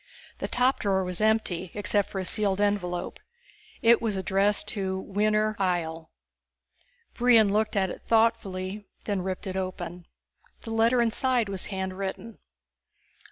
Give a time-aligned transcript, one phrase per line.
[0.39, 3.19] The top drawer was empty, except for a sealed envelope.
[3.83, 6.09] It was addressed to Winner Ihjel.
[7.13, 10.07] Brion looked at it thoughtfully, then ripped it open.
[10.61, 12.39] The letter inside was handwritten.